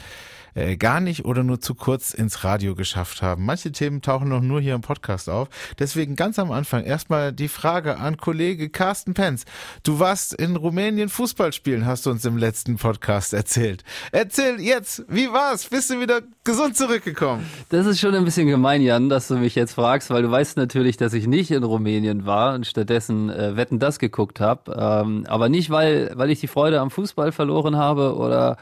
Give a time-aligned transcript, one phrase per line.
[0.55, 3.45] äh, gar nicht oder nur zu kurz ins Radio geschafft haben.
[3.45, 5.49] Manche Themen tauchen noch nur hier im Podcast auf.
[5.79, 9.45] Deswegen ganz am Anfang erstmal die Frage an Kollege Carsten Penz.
[9.83, 13.85] Du warst in Rumänien Fußball spielen, hast du uns im letzten Podcast erzählt.
[14.11, 15.67] Erzähl jetzt, wie war's?
[15.67, 17.47] Bist du wieder gesund zurückgekommen?
[17.69, 20.57] Das ist schon ein bisschen gemein, Jan, dass du mich jetzt fragst, weil du weißt
[20.57, 24.73] natürlich, dass ich nicht in Rumänien war und stattdessen äh, Wetten das geguckt habe.
[24.77, 28.57] Ähm, aber nicht, weil, weil ich die Freude am Fußball verloren habe oder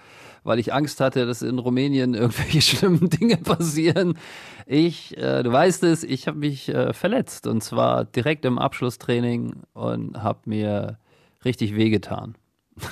[0.45, 4.15] weil ich Angst hatte, dass in Rumänien irgendwelche schlimmen Dinge passieren.
[4.67, 9.63] Ich, äh, du weißt es, ich habe mich äh, verletzt und zwar direkt im Abschlusstraining
[9.75, 10.99] und habe mir
[11.45, 12.35] richtig wehgetan.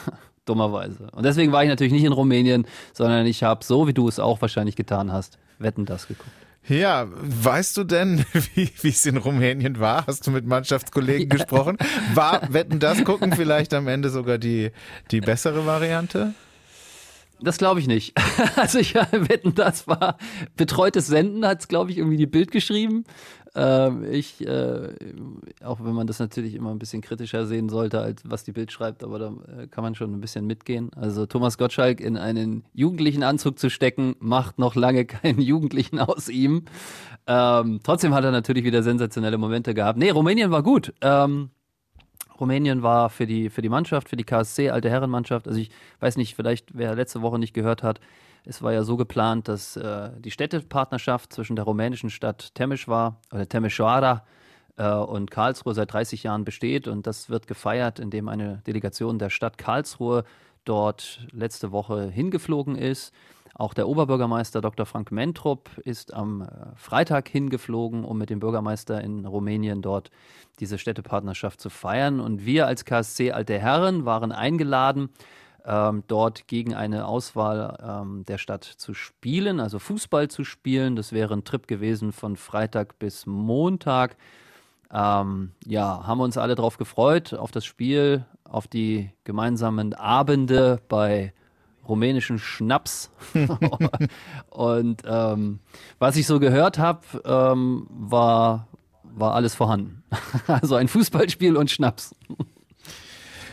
[0.44, 1.08] Dummerweise.
[1.12, 4.18] Und deswegen war ich natürlich nicht in Rumänien, sondern ich habe, so wie du es
[4.18, 6.30] auch wahrscheinlich getan hast, Wetten das geguckt.
[6.68, 8.24] Ja, weißt du denn,
[8.54, 10.06] wie es in Rumänien war?
[10.06, 11.36] Hast du mit Mannschaftskollegen ja.
[11.36, 11.78] gesprochen?
[12.14, 14.70] War Wetten das gucken vielleicht am Ende sogar die,
[15.10, 16.34] die bessere Variante?
[17.40, 18.14] Das glaube ich nicht.
[18.56, 20.16] Also ich wetten, das war
[20.56, 23.04] betreutes Senden, hat es, glaube ich, irgendwie die Bild geschrieben.
[23.54, 24.94] Ähm, ich, äh,
[25.64, 28.72] auch wenn man das natürlich immer ein bisschen kritischer sehen sollte, als was die Bild
[28.72, 30.90] schreibt, aber da äh, kann man schon ein bisschen mitgehen.
[30.94, 36.28] Also Thomas Gottschalk in einen jugendlichen Anzug zu stecken, macht noch lange keinen Jugendlichen aus
[36.28, 36.64] ihm.
[37.26, 39.98] Ähm, trotzdem hat er natürlich wieder sensationelle Momente gehabt.
[39.98, 40.92] Nee, Rumänien war gut.
[41.00, 41.50] Ähm,
[42.40, 45.48] Rumänien war für die, für die Mannschaft, für die KSC, alte Herrenmannschaft.
[45.48, 48.00] Also ich weiß nicht, vielleicht wer letzte Woche nicht gehört hat,
[48.44, 53.42] es war ja so geplant, dass äh, die Städtepartnerschaft zwischen der rumänischen Stadt Temeschwar oder
[53.42, 54.22] Temeșoara
[54.76, 59.30] äh, und Karlsruhe seit 30 Jahren besteht und das wird gefeiert, indem eine Delegation der
[59.30, 60.24] Stadt Karlsruhe
[60.64, 63.12] dort letzte Woche hingeflogen ist.
[63.58, 64.86] Auch der Oberbürgermeister Dr.
[64.86, 70.12] Frank Mentrup ist am äh, Freitag hingeflogen, um mit dem Bürgermeister in Rumänien dort
[70.60, 72.20] diese Städtepartnerschaft zu feiern.
[72.20, 75.08] Und wir als KSC Alte Herren waren eingeladen,
[75.64, 80.94] ähm, dort gegen eine Auswahl ähm, der Stadt zu spielen, also Fußball zu spielen.
[80.94, 84.16] Das wäre ein Trip gewesen von Freitag bis Montag.
[84.92, 91.32] Ähm, ja, haben uns alle darauf gefreut, auf das Spiel, auf die gemeinsamen Abende bei
[91.88, 93.10] rumänischen Schnaps.
[94.50, 95.60] und ähm,
[95.98, 98.68] was ich so gehört habe, ähm, war,
[99.02, 100.02] war alles vorhanden.
[100.46, 102.14] also ein Fußballspiel und Schnaps.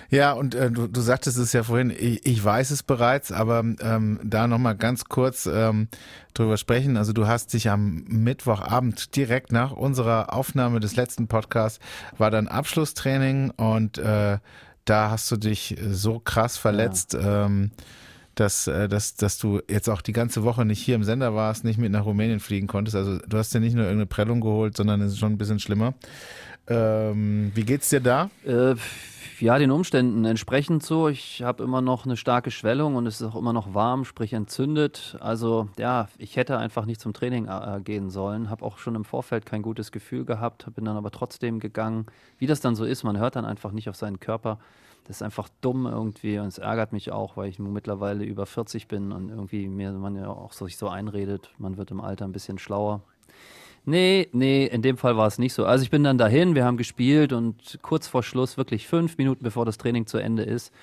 [0.09, 3.59] Ja, und äh, du, du sagtest es ja vorhin, ich, ich weiß es bereits, aber
[3.59, 5.87] ähm, da nochmal ganz kurz ähm,
[6.33, 6.97] drüber sprechen.
[6.97, 11.79] Also du hast dich am Mittwochabend direkt nach unserer Aufnahme des letzten Podcasts
[12.17, 14.37] war dann Abschlusstraining und äh,
[14.85, 17.13] da hast du dich so krass verletzt.
[17.13, 17.45] Ja.
[17.45, 17.71] Ähm,
[18.35, 21.63] dass, äh, dass, dass du jetzt auch die ganze Woche nicht hier im Sender warst,
[21.63, 22.95] nicht mit nach Rumänien fliegen konntest.
[22.95, 25.59] Also du hast dir nicht nur irgendeine Prellung geholt, sondern es ist schon ein bisschen
[25.59, 25.93] schlimmer.
[26.67, 28.29] Ähm, wie geht's dir da?
[28.43, 28.75] Äh,
[29.39, 31.09] ja, den Umständen entsprechend so.
[31.09, 34.33] Ich habe immer noch eine starke Schwellung und es ist auch immer noch warm, sprich
[34.33, 35.17] entzündet.
[35.19, 38.49] Also ja, ich hätte einfach nicht zum Training äh, gehen sollen.
[38.49, 42.05] Habe auch schon im Vorfeld kein gutes Gefühl gehabt, bin dann aber trotzdem gegangen.
[42.37, 44.59] Wie das dann so ist, man hört dann einfach nicht auf seinen Körper
[45.05, 48.45] das ist einfach dumm irgendwie und es ärgert mich auch, weil ich nun mittlerweile über
[48.45, 52.25] 40 bin und irgendwie mir man ja auch sich so einredet, man wird im Alter
[52.25, 53.01] ein bisschen schlauer.
[53.85, 55.65] Nee, nee, in dem Fall war es nicht so.
[55.65, 59.43] Also ich bin dann dahin, wir haben gespielt und kurz vor Schluss, wirklich fünf Minuten
[59.43, 60.73] bevor das Training zu Ende ist,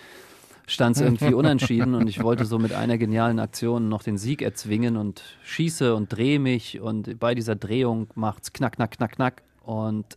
[0.69, 4.41] stand es irgendwie unentschieden und ich wollte so mit einer genialen Aktion noch den Sieg
[4.41, 9.43] erzwingen und schieße und drehe mich und bei dieser Drehung macht's knack, knack, knack, knack
[9.65, 10.17] und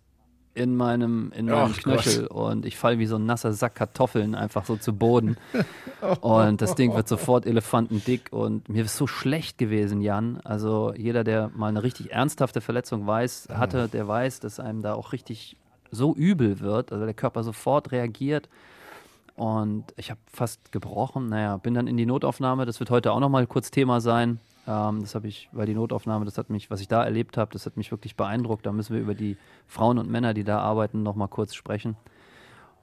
[0.55, 2.31] in meinem, in meinem oh, Knöchel Gott.
[2.31, 5.37] und ich falle wie so ein nasser Sack Kartoffeln einfach so zu Boden.
[6.21, 10.39] und das Ding wird sofort elefantendick und mir ist so schlecht gewesen, Jan.
[10.43, 14.93] Also jeder, der mal eine richtig ernsthafte Verletzung weiß, hatte, der weiß, dass einem da
[14.93, 15.57] auch richtig
[15.91, 18.49] so übel wird, also der Körper sofort reagiert.
[19.35, 21.27] Und ich habe fast gebrochen.
[21.27, 22.65] Naja, bin dann in die Notaufnahme.
[22.65, 24.39] Das wird heute auch nochmal kurz Thema sein.
[24.67, 27.51] Ähm, das habe ich, weil die Notaufnahme, das hat mich, was ich da erlebt habe,
[27.51, 28.65] das hat mich wirklich beeindruckt.
[28.65, 31.95] Da müssen wir über die Frauen und Männer, die da arbeiten, nochmal kurz sprechen.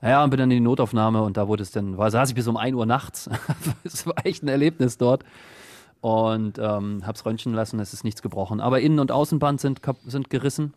[0.02, 2.34] Ja, und bin dann in die Notaufnahme und da wurde es dann, war, saß ich
[2.34, 3.31] bis um 1 Uhr nachts.
[3.84, 5.25] Es war echt ein Erlebnis dort.
[6.00, 8.61] Und ähm, hab's röntgen lassen, es ist nichts gebrochen.
[8.61, 10.75] Aber Innen- und Außenband sind, sind gerissen.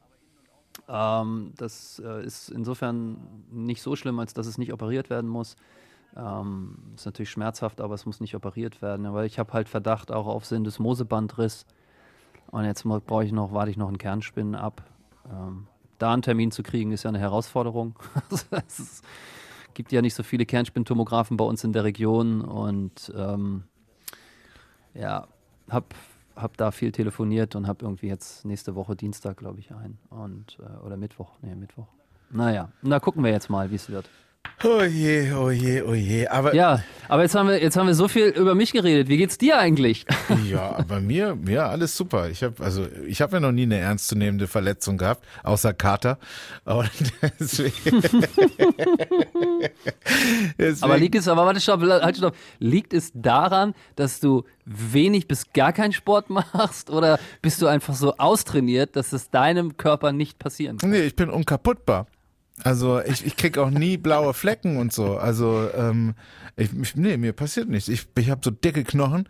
[0.88, 3.18] Ähm, das äh, ist insofern
[3.52, 5.56] nicht so schlimm, als dass es nicht operiert werden muss.
[6.18, 9.14] Ähm, ist natürlich schmerzhaft, aber es muss nicht operiert werden.
[9.14, 11.66] Weil ich habe halt Verdacht auch auf Syndesmosebandriss.
[12.52, 14.84] Und jetzt brauche ich noch, warte ich noch einen Kernspinnen ab.
[15.30, 15.68] Ähm,
[15.98, 17.96] da einen Termin zu kriegen, ist ja eine Herausforderung.
[18.68, 19.02] es
[19.74, 23.64] gibt ja nicht so viele Kernspintomographen bei uns in der Region und ähm,
[24.94, 25.28] ja,
[25.70, 25.88] habe
[26.36, 29.98] habe da viel telefoniert und habe irgendwie jetzt nächste Woche Dienstag, glaube ich, ein.
[30.10, 31.32] Und, äh, oder Mittwoch.
[31.42, 31.88] Nee, Mittwoch.
[32.30, 34.10] Naja, da gucken wir jetzt mal, wie es wird.
[34.64, 36.28] Oh je, oh je, oh je.
[36.28, 39.10] Aber ja, aber jetzt haben wir jetzt haben wir so viel über mich geredet.
[39.10, 40.06] Wie geht's dir eigentlich?
[40.50, 42.30] Ja, bei mir, ja, alles super.
[42.30, 46.18] Ich habe also ich habe ja noch nie eine ernstzunehmende Verletzung gehabt, außer Kater.
[46.66, 46.86] Aber
[47.40, 48.02] deswegen,
[50.58, 50.84] deswegen.
[50.84, 52.36] Aber liegt es, aber warte, stopp, halt, stopp.
[52.60, 57.96] Liegt es daran, dass du wenig bis gar keinen Sport machst oder bist du einfach
[57.96, 60.90] so austrainiert, dass es deinem Körper nicht passieren kann?
[60.92, 62.08] Nee, ich bin unkaputtbar.
[62.64, 65.18] Also ich, ich krieg auch nie blaue Flecken und so.
[65.18, 66.16] Also ähm,
[66.56, 67.90] ich, ich, nee, mir passiert nichts.
[67.90, 69.28] Ich, ich habe so dicke Knochen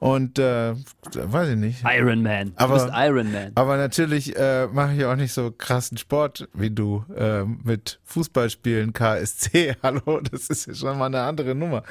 [0.00, 0.74] und äh,
[1.14, 1.84] weiß ich nicht.
[1.84, 2.52] Iron Man.
[2.56, 3.52] Aber, du bist Iron Man.
[3.54, 8.92] Aber natürlich äh, mache ich auch nicht so krassen Sport wie du äh, mit Fußballspielen
[8.92, 9.76] KSC.
[9.82, 11.84] Hallo, das ist ja schon mal eine andere Nummer.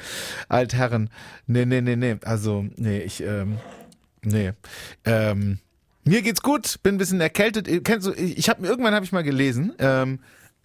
[0.50, 1.08] Altherren.
[1.46, 2.16] Nee, nee, nee, nee.
[2.24, 3.56] Also, nee, ich, ähm,
[4.22, 4.52] nee.
[5.06, 5.60] Ähm,
[6.04, 7.66] mir geht's gut, bin ein bisschen erkältet.
[7.84, 10.18] Kennst du, ich habe irgendwann habe ich mal gelesen, ähm,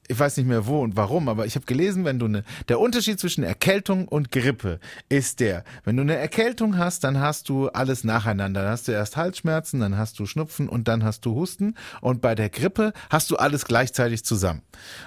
[0.10, 2.80] ich weiß nicht mehr wo und warum, aber ich habe gelesen, wenn du eine, der
[2.80, 7.70] Unterschied zwischen Erkältung und Grippe ist der, wenn du eine Erkältung hast, dann hast du
[7.70, 8.64] alles nacheinander.
[8.64, 11.76] Dann hast du erst Halsschmerzen, dann hast du Schnupfen und dann hast du Husten.
[12.02, 14.64] Und bei der Grippe hast du alles gleichzeitig zusammen.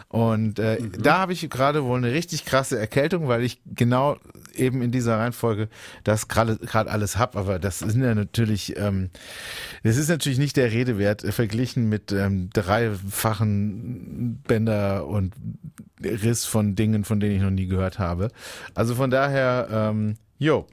[0.09, 1.03] Und äh, mhm.
[1.03, 4.19] da habe ich gerade wohl eine richtig krasse Erkältung, weil ich genau
[4.55, 5.69] eben in dieser Reihenfolge
[6.05, 7.35] das gerade alles hab.
[7.37, 9.11] Aber das sind ja natürlich, ähm,
[9.83, 15.35] das ist natürlich nicht der Rede wert, äh, verglichen mit ähm, dreifachen Bänder und
[16.03, 18.29] Riss von Dingen, von denen ich noch nie gehört habe.
[18.75, 20.67] Also von daher, ähm, jo.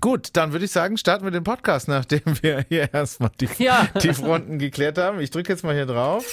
[0.00, 3.86] Gut, dann würde ich sagen, starten wir den Podcast, nachdem wir hier erstmal die, ja.
[4.02, 5.20] die Fronten geklärt haben.
[5.20, 6.24] Ich drücke jetzt mal hier drauf.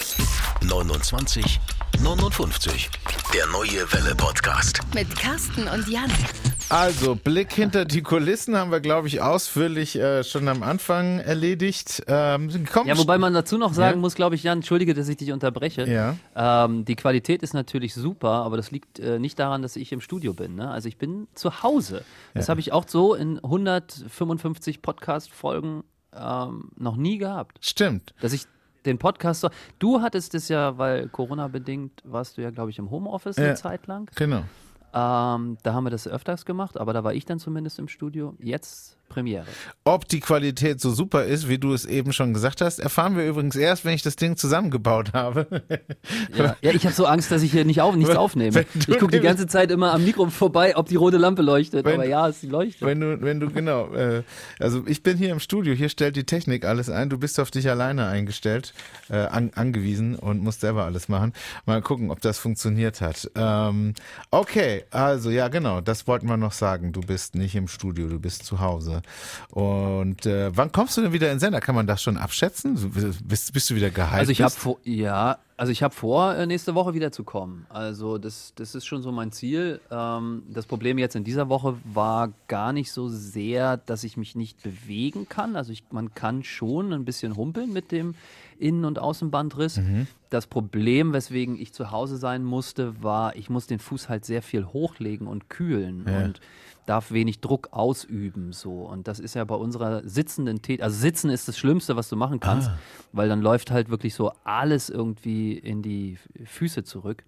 [0.62, 1.60] 29
[2.00, 2.90] 59.
[3.34, 4.80] Der neue Welle Podcast.
[4.94, 6.10] Mit Carsten und Jan.
[6.72, 12.02] Also, Blick hinter die Kulissen haben wir, glaube ich, ausführlich äh, schon am Anfang erledigt.
[12.06, 12.48] Ähm,
[12.86, 14.00] ja, wobei man dazu noch sagen ja?
[14.00, 15.86] muss, glaube ich, Jan, entschuldige, dass ich dich unterbreche.
[15.86, 16.16] Ja.
[16.34, 20.00] Ähm, die Qualität ist natürlich super, aber das liegt äh, nicht daran, dass ich im
[20.00, 20.54] Studio bin.
[20.54, 20.70] Ne?
[20.70, 22.06] Also, ich bin zu Hause.
[22.32, 22.52] Das ja.
[22.52, 25.84] habe ich auch so in 155 Podcast-Folgen
[26.16, 27.58] ähm, noch nie gehabt.
[27.60, 28.14] Stimmt.
[28.22, 28.46] Dass ich
[28.86, 29.46] den Podcast.
[29.78, 33.56] Du hattest es ja, weil Corona bedingt warst du ja, glaube ich, im Homeoffice eine
[33.56, 34.10] Zeit lang.
[34.14, 34.44] Genau.
[34.94, 38.34] Ähm, da haben wir das öfters gemacht, aber da war ich dann zumindest im Studio.
[38.38, 39.44] Jetzt Premiere.
[39.84, 43.26] Ob die Qualität so super ist, wie du es eben schon gesagt hast, erfahren wir
[43.26, 45.46] übrigens erst, wenn ich das Ding zusammengebaut habe.
[46.36, 48.64] Ja, ja ich habe so Angst, dass ich hier nicht auf, nichts aufnehme.
[48.74, 51.84] Ich gucke die ganze Zeit immer am Mikro vorbei, ob die rote Lampe leuchtet.
[51.84, 52.82] Wenn, aber ja, sie leuchtet.
[52.82, 54.22] Wenn du, wenn du genau, äh,
[54.58, 57.10] also ich bin hier im Studio, hier stellt die Technik alles ein.
[57.10, 58.72] Du bist auf dich alleine eingestellt,
[59.10, 61.32] äh, an, angewiesen und musst selber alles machen.
[61.66, 63.30] Mal gucken, ob das funktioniert hat.
[63.34, 63.94] Ähm,
[64.30, 66.92] okay, also ja, genau, das wollten wir noch sagen.
[66.92, 69.01] Du bist nicht im Studio, du bist zu Hause.
[69.50, 71.60] Und äh, wann kommst du denn wieder in Sender?
[71.60, 72.92] Kann man das schon abschätzen?
[73.24, 74.20] Bist, bist du wieder geheilt?
[74.20, 77.66] Also ich habe vor, ja, also ich habe vor, äh, nächste Woche wieder zu kommen.
[77.68, 79.80] Also das, das ist schon so mein Ziel.
[79.90, 84.34] Ähm, das Problem jetzt in dieser Woche war gar nicht so sehr, dass ich mich
[84.34, 85.56] nicht bewegen kann.
[85.56, 88.14] Also ich, man kann schon ein bisschen humpeln mit dem
[88.58, 89.78] Innen- und Außenbandriss.
[89.78, 90.06] Mhm.
[90.30, 94.42] Das Problem, weswegen ich zu Hause sein musste, war, ich muss den Fuß halt sehr
[94.42, 96.04] viel hochlegen und kühlen.
[96.06, 96.24] Ja.
[96.24, 96.40] Und
[96.86, 101.30] darf wenig Druck ausüben so und das ist ja bei unserer sitzenden Tätigkeit, also sitzen
[101.30, 102.78] ist das Schlimmste, was du machen kannst, ah.
[103.12, 107.24] weil dann läuft halt wirklich so alles irgendwie in die Füße zurück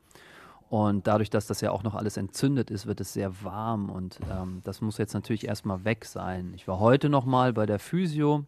[0.70, 4.18] und dadurch, dass das ja auch noch alles entzündet ist, wird es sehr warm und
[4.30, 6.52] ähm, das muss jetzt natürlich erstmal weg sein.
[6.56, 8.44] Ich war heute noch mal bei der Physio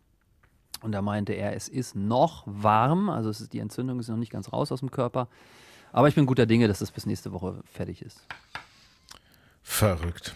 [0.86, 4.30] und da meinte er, es ist noch warm, also ist, die Entzündung ist noch nicht
[4.30, 5.26] ganz raus aus dem Körper,
[5.92, 8.24] aber ich bin guter Dinge, dass das bis nächste Woche fertig ist.
[9.64, 10.34] Verrückt.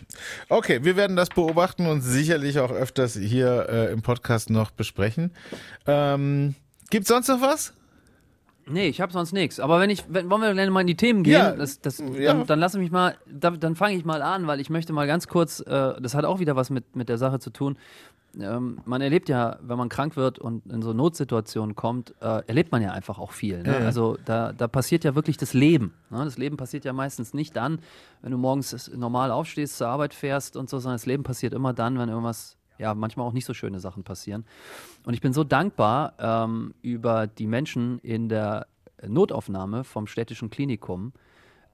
[0.49, 5.30] Okay, wir werden das beobachten und sicherlich auch öfters hier äh, im Podcast noch besprechen.
[5.87, 6.57] Ähm,
[6.90, 7.73] Gibt sonst noch was?
[8.71, 9.61] Nee, ich habe sonst nichts.
[9.61, 11.33] Aber wenn ich, wenn, wollen wir gleich mal in die Themen gehen?
[11.33, 12.33] Ja, das, das, ja.
[12.33, 15.07] Dann, dann lass mich mal, da, dann fange ich mal an, weil ich möchte mal
[15.07, 17.77] ganz kurz, äh, das hat auch wieder was mit, mit der Sache zu tun,
[18.39, 22.71] ähm, man erlebt ja, wenn man krank wird und in so Notsituationen kommt, äh, erlebt
[22.71, 23.62] man ja einfach auch viel.
[23.62, 23.81] Ne?
[23.81, 25.95] Ja, Also da, da passiert ja wirklich das Leben.
[26.11, 26.25] Ne?
[26.25, 27.81] Das Leben passiert ja meistens nicht dann,
[28.23, 31.73] wenn du morgens normal aufstehst, zur Arbeit fährst und so, sondern das Leben passiert immer
[31.73, 34.44] dann, wenn irgendwas, ja, manchmal auch nicht so schöne Sachen passieren.
[35.04, 38.66] Und ich bin so dankbar ähm, über die Menschen in der
[39.06, 41.12] Notaufnahme vom städtischen Klinikum,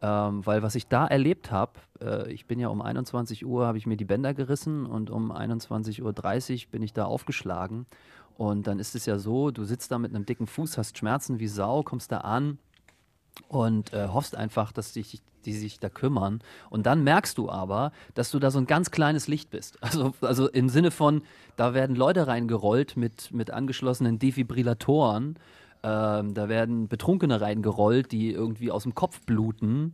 [0.02, 3.78] ähm, weil was ich da erlebt habe, äh, ich bin ja um 21 Uhr, habe
[3.78, 7.86] ich mir die Bänder gerissen und um 21.30 Uhr bin ich da aufgeschlagen.
[8.36, 11.38] Und dann ist es ja so, du sitzt da mit einem dicken Fuß, hast Schmerzen
[11.38, 12.58] wie Sau, kommst da an
[13.48, 16.40] und äh, hoffst einfach, dass dich die sich da kümmern.
[16.68, 19.78] Und dann merkst du aber, dass du da so ein ganz kleines Licht bist.
[19.86, 21.22] Also, also im Sinne von,
[21.56, 25.38] da werden Leute reingerollt mit, mit angeschlossenen Defibrillatoren.
[25.82, 29.92] Ähm, da werden Betrunkene reingerollt, die irgendwie aus dem Kopf bluten.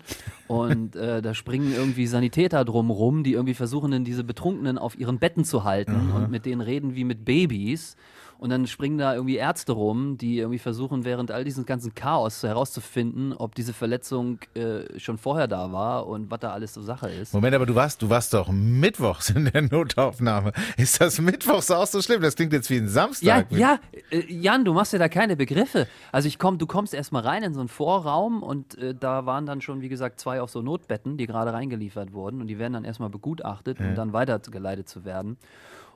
[0.49, 5.45] Und äh, da springen irgendwie Sanitäter drumrum, die irgendwie versuchen, diese Betrunkenen auf ihren Betten
[5.45, 6.15] zu halten Mhm.
[6.15, 7.97] und mit denen reden wie mit Babys.
[8.43, 12.43] Und dann springen da irgendwie Ärzte rum, die irgendwie versuchen, während all diesem ganzen Chaos
[12.43, 17.09] herauszufinden, ob diese Verletzung äh, schon vorher da war und was da alles so Sache
[17.09, 17.35] ist.
[17.35, 20.51] Moment, aber du warst, du warst doch mittwochs in der Notaufnahme.
[20.77, 22.21] Ist das mittwochs auch so schlimm?
[22.21, 23.47] Das klingt jetzt wie ein Ja, Samstag.
[23.53, 23.79] ja,
[24.11, 25.87] äh, Jan, du machst ja da keine Begriffe.
[26.11, 29.47] Also ich komm, du kommst erstmal rein in so einen Vorraum und äh, da waren
[29.47, 32.73] dann schon, wie gesagt, zwei auf so Notbetten, die gerade reingeliefert wurden und die werden
[32.73, 35.37] dann erstmal begutachtet, um dann weitergeleitet zu werden.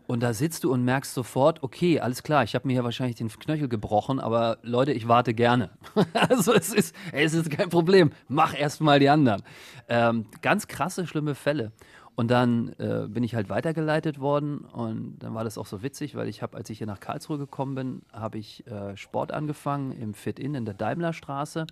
[0.07, 3.17] Und da sitzt du und merkst sofort, okay, alles klar, ich habe mir hier wahrscheinlich
[3.17, 5.71] den Knöchel gebrochen, aber Leute, ich warte gerne.
[6.29, 9.43] also es ist, es ist kein Problem, mach erstmal die anderen.
[9.89, 11.73] Ähm, ganz krasse, schlimme Fälle.
[12.15, 16.15] Und dann äh, bin ich halt weitergeleitet worden und dann war das auch so witzig,
[16.15, 19.93] weil ich habe, als ich hier nach Karlsruhe gekommen bin, habe ich äh, Sport angefangen
[19.93, 21.67] im Fit-In in der Daimlerstraße.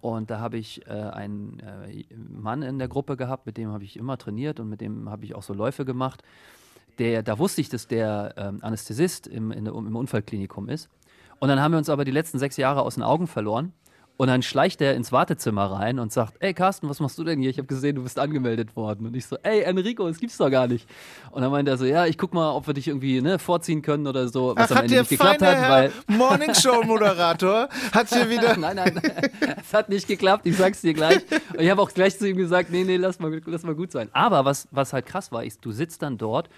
[0.00, 3.84] Und da habe ich äh, einen äh, Mann in der Gruppe gehabt, mit dem habe
[3.84, 6.22] ich immer trainiert und mit dem habe ich auch so Läufe gemacht.
[6.98, 10.88] Der, da wusste ich, dass der ähm, Anästhesist im, in im Unfallklinikum ist.
[11.38, 13.72] Und dann haben wir uns aber die letzten sechs Jahre aus den Augen verloren.
[14.18, 17.38] Und dann schleicht er ins Wartezimmer rein und sagt, ey Carsten, was machst du denn
[17.38, 17.50] hier?
[17.50, 19.06] Ich habe gesehen, du bist angemeldet worden.
[19.06, 20.88] Und ich so, ey Enrico, das gibt's doch gar nicht.
[21.32, 23.82] Und dann meint er so, ja, ich guck mal, ob wir dich irgendwie ne, vorziehen
[23.82, 26.82] können oder so, was Ach, am hat Ende nicht geklappt hat, weil Herr Morning Show
[26.82, 29.02] Moderator hat hier wieder nein, nein,
[29.60, 31.20] es hat nicht geklappt, ich sag's dir gleich.
[31.52, 33.92] Und ich habe auch gleich zu ihm gesagt, nee, nee, lass mal, lass mal gut
[33.92, 34.08] sein.
[34.12, 36.48] Aber was, was halt krass war, ist, du sitzt dann dort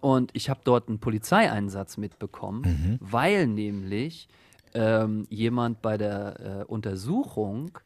[0.00, 4.28] und ich habe dort einen Polizeieinsatz mitbekommen, weil nämlich
[4.74, 7.78] ähm, jemand bei der äh, Untersuchung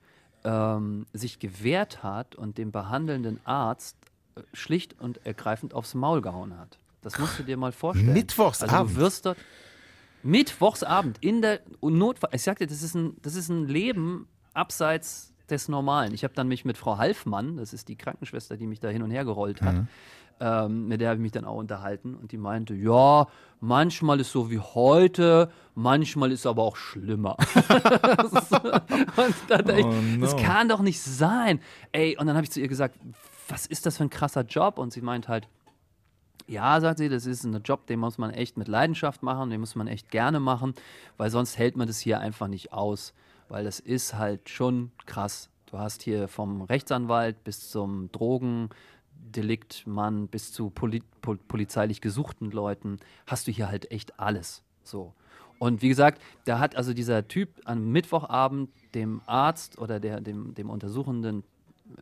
[0.45, 3.97] ähm, sich gewehrt hat und dem behandelnden Arzt
[4.35, 6.78] äh, schlicht und ergreifend aufs Maul gehauen hat.
[7.02, 8.12] Das musst du dir mal vorstellen.
[8.12, 8.73] Mittwochsabend?
[8.73, 9.38] Also du wirst dort
[10.23, 12.31] Mittwochsabend in der Notfall.
[12.33, 16.12] Ich sagte, das ist ein, das ist ein Leben abseits des Normalen.
[16.14, 19.02] Ich habe dann mich mit Frau Halfmann, das ist die Krankenschwester, die mich da hin
[19.02, 19.76] und her gerollt hat,
[20.40, 23.28] ähm, mit der habe ich mich dann auch unterhalten und die meinte, ja,
[23.61, 27.37] manchmal ist so wie heute, manchmal ist aber auch schlimmer.
[29.16, 30.42] Und da dachte ich, Oh das no.
[30.42, 31.61] kann doch nicht sein.
[31.92, 32.99] Ey, und dann habe ich zu ihr gesagt,
[33.49, 34.78] was ist das für ein krasser Job?
[34.78, 35.47] Und sie meint halt,
[36.49, 39.61] ja, sagt sie, das ist ein Job, den muss man echt mit Leidenschaft machen, den
[39.61, 40.75] muss man echt gerne machen,
[41.16, 43.14] weil sonst hält man das hier einfach nicht aus.
[43.52, 45.50] Weil das ist halt schon krass.
[45.66, 52.97] Du hast hier vom Rechtsanwalt bis zum Drogendeliktmann bis zu poli pol polizeilich gesuchten Leuten,
[53.26, 54.62] hast du hier halt echt alles.
[54.82, 55.12] So.
[55.59, 60.54] Und wie gesagt, da hat also dieser Typ am Mittwochabend dem Arzt oder der, dem,
[60.54, 61.44] dem untersuchenden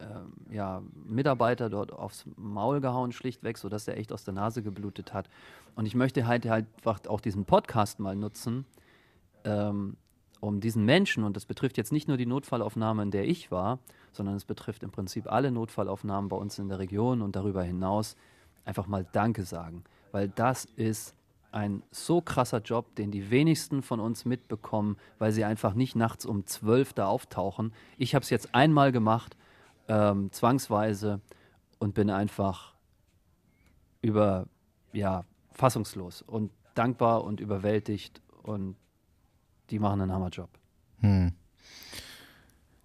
[0.01, 5.13] ähm, ja, Mitarbeiter dort aufs Maul gehauen, schlichtweg, sodass er echt aus der Nase geblutet
[5.13, 5.29] hat.
[5.75, 8.67] Und ich möchte halt, halt einfach auch diesen Podcast mal nutzen,
[9.43, 9.97] ähm,
[10.41, 13.79] um diesen Menschen, und das betrifft jetzt nicht nur die Notfallaufnahme, in der ich war,
[14.13, 18.17] sondern es betrifft im Prinzip alle Notfallaufnahmen bei uns in der Region und darüber hinaus,
[18.65, 19.85] einfach mal Danke sagen.
[20.13, 21.15] Weil das ist
[21.53, 26.25] ein so krasser Job, den die wenigsten von uns mitbekommen, weil sie einfach nicht nachts
[26.25, 27.73] um 12 da auftauchen.
[27.99, 29.37] Ich habe es jetzt einmal gemacht,
[29.89, 31.21] ähm, zwangsweise,
[31.81, 32.75] und bin einfach
[34.03, 34.47] über,
[34.93, 38.77] ja, fassungslos und dankbar und überwältigt und
[39.71, 40.51] die machen einen Hammerjob.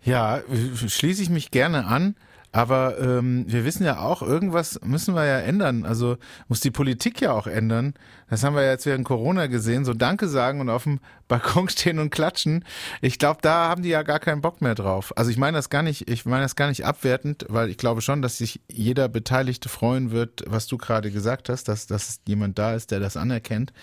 [0.02, 0.42] Ja,
[0.88, 2.16] schließe ich mich gerne an.
[2.56, 5.84] Aber ähm, wir wissen ja auch, irgendwas müssen wir ja ändern.
[5.86, 6.16] Also
[6.48, 7.96] muss die Politik ja auch ändern.
[8.30, 9.84] Das haben wir ja jetzt während Corona gesehen.
[9.84, 12.64] So Danke sagen und auf dem Balkon stehen und klatschen.
[13.02, 15.12] Ich glaube, da haben die ja gar keinen Bock mehr drauf.
[15.18, 18.00] Also ich meine das gar nicht, ich meine das gar nicht abwertend, weil ich glaube
[18.00, 22.58] schon, dass sich jeder Beteiligte freuen wird, was du gerade gesagt hast, dass, dass jemand
[22.58, 23.74] da ist, der das anerkennt.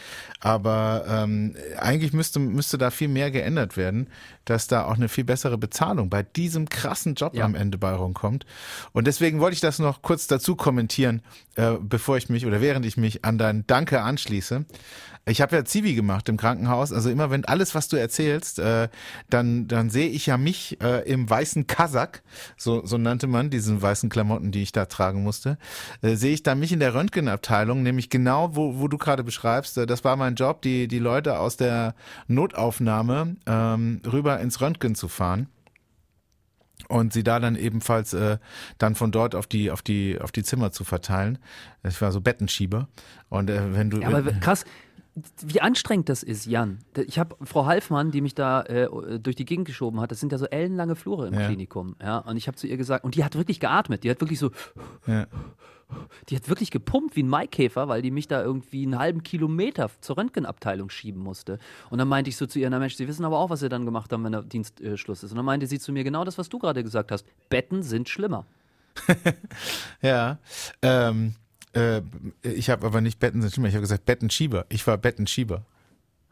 [0.40, 4.08] Aber ähm, eigentlich müsste, müsste da viel mehr geändert werden,
[4.46, 7.44] dass da auch eine viel bessere Bezahlung bei diesem krassen Job Ja.
[7.44, 8.46] am Ende bei rumkommt.
[8.92, 11.22] Und deswegen wollte ich das noch kurz dazu kommentieren,
[11.56, 14.64] äh, bevor ich mich oder während ich mich an dein Danke anschließe.
[15.24, 16.92] Ich habe ja Zivi gemacht im Krankenhaus.
[16.92, 18.88] Also immer wenn alles, was du erzählst, äh,
[19.30, 22.22] dann dann sehe ich ja mich äh, im weißen Kasak,
[22.56, 25.58] so so nannte man diesen weißen Klamotten, die ich da tragen musste,
[26.02, 29.78] äh, sehe ich da mich in der Röntgenabteilung, nämlich genau wo wo du gerade beschreibst.
[29.78, 31.94] Äh, das war mein Job, die die Leute aus der
[32.26, 35.46] Notaufnahme ähm, rüber ins Röntgen zu fahren
[36.92, 38.38] und sie da dann ebenfalls äh,
[38.78, 41.38] dann von dort auf die auf die auf die Zimmer zu verteilen.
[41.88, 42.88] Ich war so Bettenschieber
[43.30, 44.64] und äh, wenn du Ja, aber krass,
[45.44, 46.78] wie anstrengend das ist, Jan.
[47.06, 50.32] Ich habe Frau Halfmann, die mich da äh, durch die Gegend geschoben hat, das sind
[50.32, 51.46] ja so ellenlange Flure im Ja.
[51.46, 51.96] Klinikum.
[52.00, 52.18] Ja?
[52.18, 54.50] Und ich habe zu ihr gesagt, und die hat wirklich geatmet, die hat wirklich so,
[55.06, 55.26] Ja.
[56.28, 59.90] Die hat wirklich gepumpt wie ein Maikäfer, weil die mich da irgendwie einen halben Kilometer
[60.00, 61.58] zur Röntgenabteilung schieben musste.
[61.90, 63.68] Und dann meinte ich so zu ihr, na Mensch, Sie wissen aber auch, was Sie
[63.68, 65.32] dann gemacht haben, wenn der Dienstschluss äh, ist.
[65.32, 67.26] Und dann meinte sie zu mir genau das, was du gerade gesagt hast.
[67.48, 68.46] Betten sind schlimmer.
[70.02, 70.38] Ja.
[70.82, 71.34] Ähm,
[71.74, 72.02] äh,
[72.42, 73.68] ich habe aber nicht Betten sind schlimmer.
[73.68, 74.66] Ich habe gesagt Bettenschieber.
[74.68, 75.64] Ich war Bettenschieber.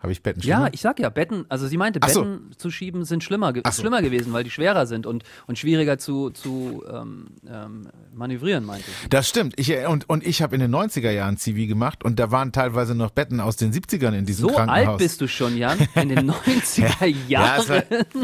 [0.02, 0.54] Habe ich Bettenschieber?
[0.54, 2.22] Ja, ich sag ja, Betten, also sie meinte, Ach so.
[2.22, 3.82] Betten zu schieben sind schlimmer, ge so.
[3.82, 8.86] schlimmer gewesen, weil die schwerer sind und, und schwieriger zu, zu ähm, ähm, manövrieren, meinte
[8.86, 9.08] sie.
[9.10, 9.54] Das stimmt.
[9.58, 12.50] Ich, äh, und, und ich habe in den 90er Jahren Zivi gemacht und da waren
[12.52, 14.88] teilweise noch Betten aus den 70ern in diesem So Krankenhaus.
[14.88, 17.68] alt bist du schon, Jan, in den 90er Ja, es Jahren.
[17.68, 17.82] war,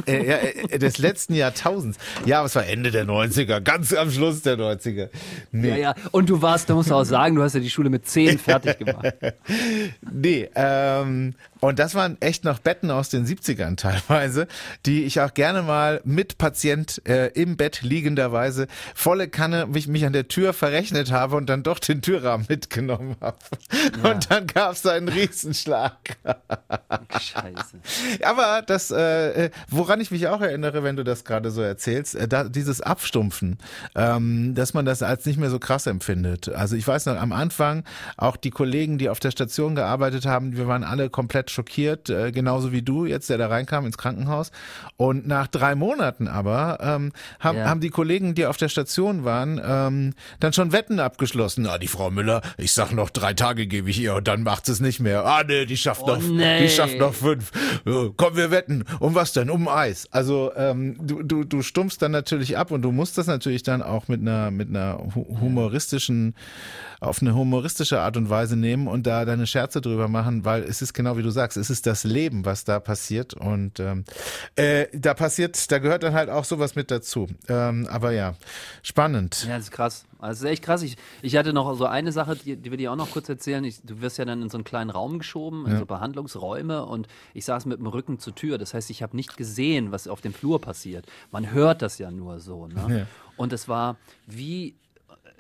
[0.09, 0.37] äh, ja,
[0.71, 1.99] äh, des letzten Jahrtausends.
[2.25, 5.11] Ja, aber es war Ende der 90er, ganz am Schluss der 90er.
[5.53, 5.95] Nee, Ja, ja.
[6.11, 8.39] Und du warst, da musst du auch sagen, du hast ja die Schule mit 10
[8.39, 9.15] fertig gemacht.
[10.11, 14.47] nee ähm, und das waren echt noch Betten aus den 70ern teilweise,
[14.85, 20.05] die ich auch gerne mal mit Patient äh, im Bett liegenderweise volle Kanne mich, mich
[20.05, 23.39] an der Tür verrechnet habe und dann doch den Türrahmen mitgenommen habe.
[24.03, 25.97] Und dann gab es einen Riesenschlag.
[27.11, 27.79] Scheiße.
[28.23, 32.15] Aber das, äh, äh, woran ich mich auch erinnere, wenn du das gerade so erzählst,
[32.15, 33.59] äh, da, dieses Abstumpfen,
[33.95, 36.49] ähm, dass man das als nicht mehr so krass empfindet.
[36.49, 37.85] Also ich weiß noch, am Anfang
[38.17, 42.33] auch die Kollegen, die auf der Station gearbeitet haben, wir waren alle komplett schockiert, äh,
[42.33, 44.51] genauso wie du jetzt, der da reinkam ins Krankenhaus.
[44.97, 47.69] Und nach drei Monaten aber ähm, haben, Ja.
[47.69, 51.65] haben die Kollegen, die auf der Station waren, ähm, dann schon Wetten abgeschlossen.
[51.65, 54.69] Na, die Frau Müller, ich sag noch drei Tage gebe ich ihr und dann macht
[54.69, 55.25] es nicht mehr.
[55.25, 56.63] Ah, nee, die schafft Oh, noch, nee.
[56.63, 57.51] die schafft noch fünf.
[58.17, 58.85] Komm, wir wetten.
[59.01, 59.51] Um was denn?
[59.51, 60.09] Um Eis.
[60.13, 63.83] Also ähm, du, du, du stumpfst dann natürlich ab und du musst das natürlich dann
[63.83, 66.35] auch mit einer, mit einer hu- humoristischen,
[67.01, 70.81] auf eine humoristische Art und Weise nehmen und da deine Scherze drüber machen, weil es
[70.83, 74.05] ist genau wie du sagst, es ist das Leben, was da passiert und ähm,
[74.57, 77.29] äh, da passiert, da gehört dann halt auch sowas mit dazu.
[77.49, 78.35] Ähm, aber ja,
[78.83, 79.47] spannend.
[79.49, 80.05] Ja, das ist krass.
[80.19, 80.83] Also das ist echt krass.
[80.83, 83.63] Ich, ich hatte noch so eine Sache, die, die will ich auch noch kurz erzählen.
[83.65, 87.07] Ich, du wirst ja dann in so einen kleinen Raum geschoben, in so Behandlungsräume und
[87.35, 88.59] ich saß mit dem Rücken zur Tür.
[88.59, 91.07] Das heißt, ich habe nicht gesehen, was auf dem Flur passiert.
[91.31, 92.67] Man hört das ja nur so.
[92.67, 92.99] Ne?
[92.99, 93.07] Ja.
[93.37, 93.97] Und es war
[94.27, 94.75] wie,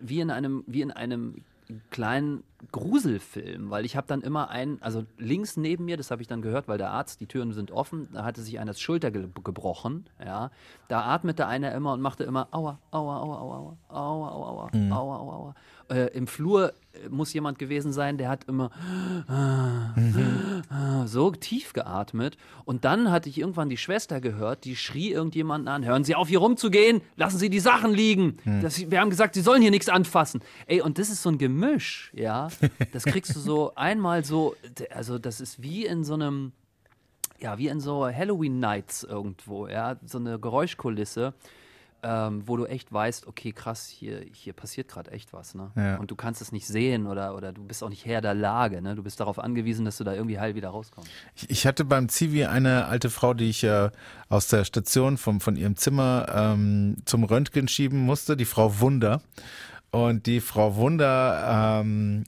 [0.00, 1.42] wie in einem, wie in einem
[1.90, 6.28] kleinen Gruselfilm, weil ich habe dann immer einen, also links neben mir, das habe ich
[6.28, 9.10] dann gehört, weil der Arzt, die Türen sind offen, da hatte sich einer das Schulter
[9.10, 10.50] ge gebrochen, ja,
[10.88, 14.70] da atmete einer immer und machte immer aua, aua, aua, aua, aua, aua, aua, aua,
[14.90, 15.54] aua, aua, aua.
[15.88, 18.70] Äh, Im Flur äh, muss jemand gewesen sein, der hat immer
[21.06, 22.36] so tief geatmet.
[22.64, 26.28] Und dann hatte ich irgendwann die Schwester gehört, die schrie irgendjemanden an: Hören Sie auf,
[26.28, 28.38] hier rumzugehen, lassen Sie die Sachen liegen.
[28.62, 30.40] Das, wir haben gesagt, Sie sollen hier nichts anfassen.
[30.66, 32.48] Ey, und das ist so ein Gemisch, ja.
[32.92, 34.56] Das kriegst du so einmal so,
[34.90, 36.52] also das ist wie in so einem,
[37.38, 41.34] ja, wie in so Halloween Nights irgendwo, ja, so eine Geräuschkulisse.
[42.02, 45.72] Ähm, wo du echt weißt, okay, krass, hier, hier passiert gerade echt was, ne?
[45.76, 45.96] Ja.
[45.96, 48.82] Und du kannst es nicht sehen oder, oder du bist auch nicht Herr der Lage,
[48.82, 48.94] ne?
[48.94, 51.10] Du bist darauf angewiesen, dass du da irgendwie heil wieder rauskommst.
[51.34, 53.90] Ich, ich hatte beim Zivi eine alte Frau, die ich äh,
[54.28, 59.22] aus der Station vom, von ihrem Zimmer ähm, zum Röntgen schieben musste, die Frau Wunder.
[59.90, 62.24] Und die Frau Wunder ähm,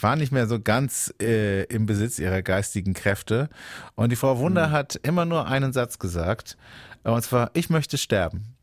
[0.00, 3.48] war nicht mehr so ganz äh, im Besitz ihrer geistigen Kräfte.
[3.94, 6.56] Und die Frau Wunder hat immer nur einen Satz gesagt.
[7.04, 8.57] Und zwar, ich möchte sterben.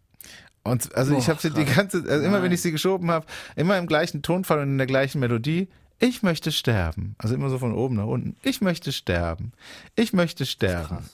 [0.65, 2.53] Und also ich Boah, habe sie die ganze, also immer wenn Nein.
[2.53, 5.69] ich sie geschoben habe, immer im gleichen Tonfall und in der gleichen Melodie.
[5.99, 7.15] Ich möchte sterben.
[7.19, 8.35] Also immer so von oben nach unten.
[8.41, 9.53] Ich möchte sterben.
[9.95, 11.09] Ich möchte sterben.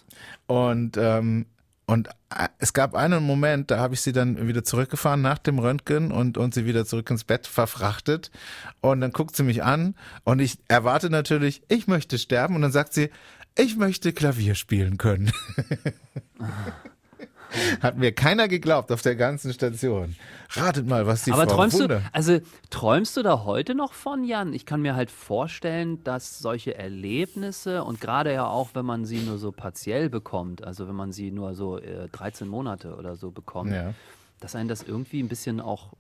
[0.48, 1.46] Und ähm,
[1.86, 5.60] und äh, es gab einen Moment, da habe ich sie dann wieder zurückgefahren nach dem
[5.60, 8.32] Röntgen und, und sie wieder zurück ins Bett verfrachtet.
[8.80, 12.56] Und dann guckt sie mich an und ich erwarte natürlich, ich möchte sterben.
[12.56, 13.10] Und dann sagt sie,
[13.58, 15.34] ich möchte Klavier spielen können.
[17.82, 20.16] Hat mir keiner geglaubt auf der ganzen Station.
[20.52, 22.00] Ratet mal, was die Aber Frau träumst Wunder.
[22.00, 24.54] du, also träumst du da heute noch von, Jan?
[24.54, 29.20] Ich kann mir halt vorstellen, dass solche Erlebnisse und gerade ja auch, wenn man sie
[29.20, 33.32] nur so partiell bekommt, also wenn man sie nur so äh, 13 Monate oder so
[33.32, 33.94] bekommt, Ja.
[34.40, 35.94] dass einen das irgendwie ein bisschen auch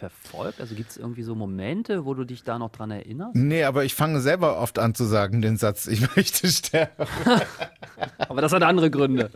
[0.00, 0.60] verfolgt?
[0.60, 3.36] Also gibt es irgendwie so Momente, wo du dich da noch dran erinnerst?
[3.36, 7.06] Nee, aber ich fange selber oft an zu sagen, den Satz, ich möchte sterben.
[8.28, 9.30] Aber das hat andere Gründe.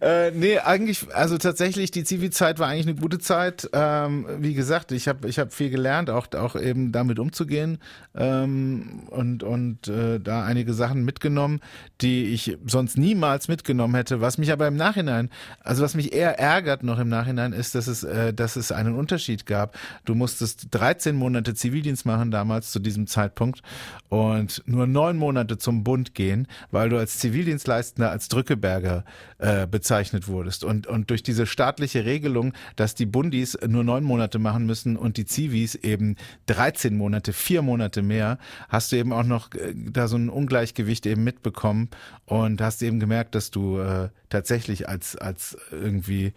[0.00, 3.68] Äh, nee, eigentlich, also tatsächlich, die Zivi-Zeit war eigentlich eine gute Zeit.
[3.72, 7.78] Ähm, wie gesagt, ich habe ich hab viel gelernt, auch, auch eben damit umzugehen
[8.14, 11.60] ähm, und, und äh, da einige Sachen mitgenommen,
[12.00, 14.20] die ich sonst niemals mitgenommen hätte.
[14.20, 17.86] Was mich aber im Nachhinein, also was mich eher ärgert noch im Nachhinein, ist, dass
[17.86, 19.73] es, äh, dass es einen Unterschied gab.
[20.04, 23.62] Du musstest 13 Monate Zivildienst machen damals zu diesem Zeitpunkt
[24.08, 29.04] und nur neun Monate zum Bund gehen, weil du als Zivildienstleistender als Drückeberger
[29.38, 30.64] äh, bezeichnet wurdest.
[30.64, 35.16] Und, und durch diese staatliche Regelung, dass die Bundis nur neun Monate machen müssen und
[35.16, 40.08] die Zivis eben 13 Monate, vier Monate mehr, hast du eben auch noch äh, da
[40.08, 41.88] so ein Ungleichgewicht eben mitbekommen
[42.26, 46.32] und hast eben gemerkt, dass du äh, tatsächlich als, als irgendwie,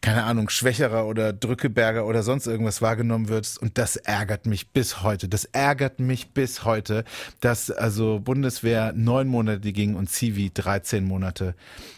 [0.00, 3.60] keine Ahnung, Schwächerer oder Drückeberger oder sonst irgendwas wahrgenommen wirst.
[3.60, 5.28] Und das ärgert mich bis heute.
[5.28, 7.04] Das ärgert mich bis heute,
[7.40, 11.54] dass also Bundeswehr neun Monate ging und Zivi 13 Monate.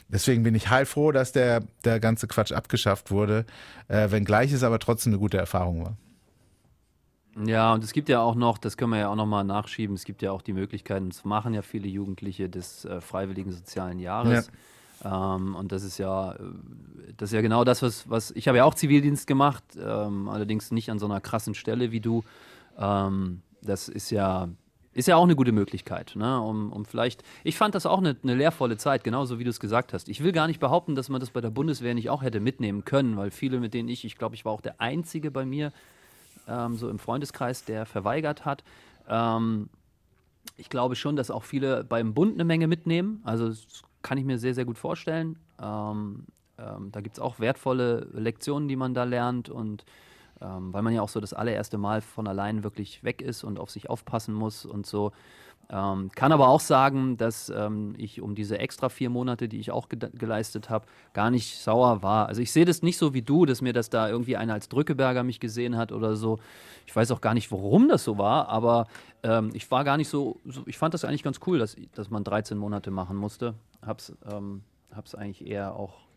[0.09, 3.45] Deswegen bin ich heilfroh, dass der, der ganze Quatsch abgeschafft wurde,
[3.89, 5.97] äh, wenngleich es aber trotzdem eine gute Erfahrung war.
[7.47, 9.95] Ja, und es gibt ja auch noch, das können wir ja auch noch mal nachschieben,
[9.95, 14.01] es gibt ja auch die Möglichkeiten, das machen ja viele Jugendliche des äh, freiwilligen sozialen
[14.01, 14.47] Jahres.
[14.47, 14.53] Ja.
[15.05, 16.39] Ähm, und das ist ja, äh,
[17.17, 20.71] das ist ja genau das, was, was ich habe ja auch Zivildienst gemacht, ähm, allerdings
[20.71, 22.25] nicht an so einer krassen Stelle wie du.
[22.79, 24.49] Ähm, das ist ja,
[24.93, 26.41] ist ja auch eine gute Möglichkeit, ne?
[26.41, 29.61] um, um vielleicht, ich fand das auch eine, eine lehrvolle Zeit, genauso wie du es
[29.61, 30.09] gesagt hast.
[30.09, 32.85] Ich will gar nicht behaupten, dass man das bei der Bundeswehr nicht auch hätte mitnehmen
[32.85, 35.73] können, weil viele, mit denen ich, ich glaube, ich war auch der Einzige bei mir,
[36.49, 38.65] ähm, so im Freundeskreis, der verweigert hat.
[39.09, 39.69] Ähm,
[40.57, 43.21] ich glaube schon, dass auch viele beim Bund eine Menge mitnehmen.
[43.25, 43.53] Also
[44.03, 45.39] kann ich mir sehr, sehr gut vorstellen.
[45.61, 46.27] Ähm,
[46.59, 49.85] ähm, da gibt es auch wertvolle Lektionen, die man da lernt und
[50.41, 53.59] ähm, weil man ja auch so das allererste Mal von allein wirklich weg ist und
[53.59, 55.13] auf sich aufpassen muss und so.
[55.71, 59.71] Ähm, kann aber auch sagen, dass ähm, ich um diese extra vier Monate, die ich
[59.71, 62.27] auch ge geleistet habe, gar nicht sauer war.
[62.27, 64.71] Also ich sehe das nicht so wie du, dass mir das da irgendwie einer als
[64.71, 66.39] Drückeberger mich gesehen hat oder so.
[66.87, 68.87] Ich weiß auch gar nicht, warum das so war, aber
[69.23, 72.09] ähm, ich war gar nicht so, so, ich fand das eigentlich ganz cool, dass, dass
[72.09, 73.55] man 13 Monate machen musste.
[73.85, 74.63] Hab's, ähm,
[74.95, 76.08] hab's eigentlich eher auch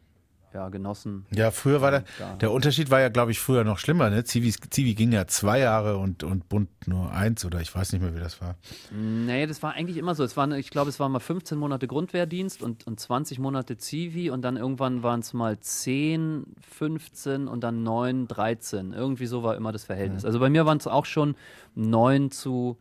[0.53, 1.25] ja, genossen.
[1.33, 2.03] Ja, früher war der,
[2.39, 4.09] der Unterschied war ja, glaube ich, früher noch schlimmer.
[4.09, 4.23] Ne?
[4.23, 8.01] Zivi, Zivi ging ja zwei Jahre und, und Bund nur eins oder ich weiß nicht
[8.01, 8.55] mehr, wie das war.
[8.91, 10.23] Nee, das war eigentlich immer so.
[10.23, 14.29] Es waren, ich glaube, es waren mal 15 Monate Grundwehrdienst und, und 20 Monate Zivi
[14.29, 18.93] und dann irgendwann waren es mal 10, 15 und dann 9, 13.
[18.93, 20.23] Irgendwie so war immer das Verhältnis.
[20.23, 20.27] Ja.
[20.27, 21.35] Also bei mir waren es auch schon
[21.75, 22.77] 9 zu,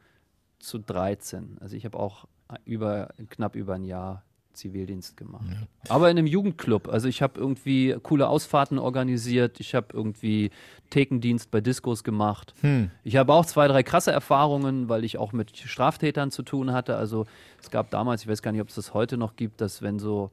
[0.58, 1.58] zu 13.
[1.60, 2.26] Also ich habe auch
[2.64, 4.24] über, knapp über ein Jahr
[4.60, 5.46] Zivildienst gemacht.
[5.50, 5.66] Ja.
[5.88, 6.88] Aber in einem Jugendclub.
[6.88, 9.58] Also ich habe irgendwie coole Ausfahrten organisiert.
[9.60, 10.50] Ich habe irgendwie
[10.90, 12.54] Thekendienst bei Diskos gemacht.
[12.60, 12.90] Hm.
[13.02, 16.96] Ich habe auch zwei, drei krasse Erfahrungen, weil ich auch mit Straftätern zu tun hatte.
[16.96, 17.26] Also
[17.60, 19.98] es gab damals, ich weiß gar nicht, ob es das heute noch gibt, dass wenn
[19.98, 20.30] so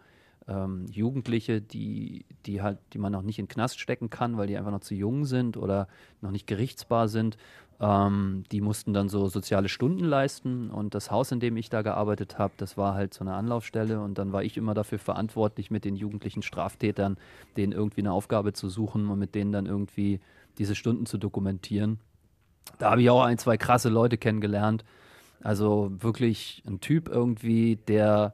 [0.48, 4.48] ähm, Jugendliche, die, die halt, die man noch nicht in den Knast stecken kann, weil
[4.48, 5.88] die einfach noch zu jung sind oder
[6.22, 7.38] noch nicht gerichtsbar sind,
[7.80, 11.84] ähm, die mussten dann so soziale Stunden leisten und das Haus, in dem ich da
[11.84, 15.70] gearbeitet habe, das war halt so eine Anlaufstelle und dann war ich immer dafür verantwortlich,
[15.70, 17.18] mit den jugendlichen Straftätern
[17.56, 20.20] denen irgendwie eine Aufgabe zu suchen und mit denen dann irgendwie
[20.58, 22.00] diese Stunden zu dokumentieren.
[22.80, 24.84] Da habe ich auch ein, zwei krasse Leute kennengelernt.
[25.44, 28.34] Also wirklich ein Typ irgendwie, der,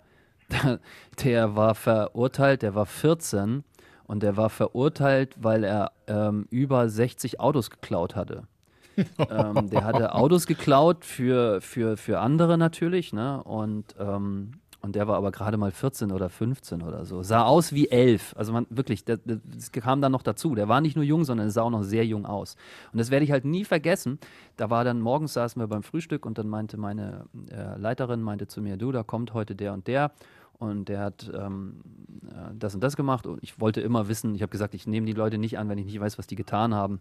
[1.24, 3.66] der war verurteilt, der war 14
[4.06, 8.48] und der war verurteilt, weil er ähm, über 60 Autos geklaut hatte
[9.30, 13.44] ähm, der hatte Autos geklaut für, für, für andere natürlich, ne?
[13.44, 14.52] Und, ähm,
[14.82, 17.24] und der war aber gerade mal 14 oder 15 oder so.
[17.24, 18.34] Sah aus wie elf.
[18.36, 20.56] Also man wirklich, das, das kam dann noch dazu.
[20.56, 22.58] Der war nicht nur jung, sondern er sah auch noch sehr jung aus.
[22.92, 24.20] Und das werde ich halt nie vergessen.
[24.58, 28.48] Da war dann morgens saßen wir beim Frühstück und dann meinte meine äh, Leiterin meinte
[28.48, 30.12] zu mir, du, da kommt heute der und der
[30.60, 31.82] und der hat ähm,
[32.30, 35.06] äh, das und das gemacht und ich wollte immer wissen, ich habe gesagt, ich nehme
[35.06, 37.00] die Leute nicht an, wenn ich nicht weiß, was die getan haben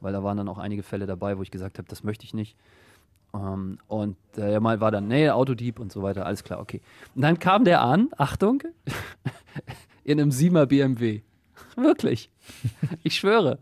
[0.00, 2.34] weil da waren dann auch einige Fälle dabei, wo ich gesagt habe, das möchte ich
[2.34, 2.56] nicht.
[3.34, 6.80] Ähm, und der mal war dann, nee, Autodieb und so weiter, alles klar, okay.
[7.14, 8.62] Und dann kam der an, Achtung,
[10.04, 11.22] in einem 7er BMW.
[11.76, 12.30] Wirklich.
[13.02, 13.58] Ich schwöre.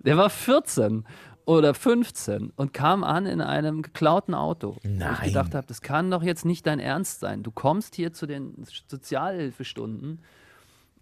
[0.00, 1.04] Der war 14
[1.46, 4.76] oder 15 und kam an in einem geklauten Auto.
[4.82, 5.10] Nein.
[5.10, 7.42] Wo ich gedacht habe, das kann doch jetzt nicht dein Ernst sein.
[7.42, 10.20] Du kommst hier zu den Sozialhilfestunden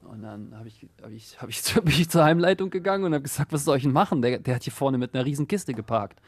[0.04, 3.22] und dann habe ich, hab ich, hab ich, bin ich zur Heimleitung gegangen und habe
[3.22, 4.22] gesagt, was soll ich denn machen?
[4.22, 6.20] Der, der hat hier vorne mit einer riesen Kiste geparkt.